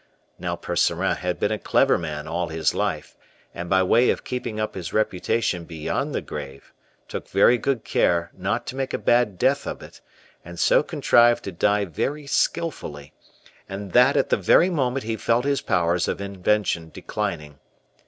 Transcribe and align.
Now 0.39 0.55
Percerin 0.55 1.17
had 1.17 1.39
been 1.39 1.51
a 1.51 1.59
clever 1.59 1.95
man 1.95 2.27
all 2.27 2.47
his 2.47 2.73
life, 2.73 3.15
and 3.53 3.69
by 3.69 3.83
way 3.83 4.09
of 4.09 4.23
keeping 4.23 4.59
up 4.59 4.73
his 4.73 4.93
reputation 4.93 5.63
beyond 5.63 6.15
the 6.15 6.21
grave, 6.21 6.73
took 7.07 7.27
very 7.27 7.59
good 7.59 7.83
care 7.83 8.31
not 8.35 8.65
to 8.65 8.75
make 8.75 8.95
a 8.95 8.97
bad 8.97 9.37
death 9.37 9.67
of 9.67 9.83
it, 9.83 10.01
and 10.43 10.59
so 10.59 10.81
contrived 10.81 11.43
to 11.43 11.51
die 11.51 11.85
very 11.85 12.25
skillfully; 12.25 13.13
and 13.69 13.91
that 13.91 14.17
at 14.17 14.29
the 14.29 14.37
very 14.37 14.71
moment 14.71 15.03
he 15.03 15.17
felt 15.17 15.45
his 15.45 15.61
powers 15.61 16.07
of 16.07 16.19
invention 16.19 16.89
declining. 16.91 17.59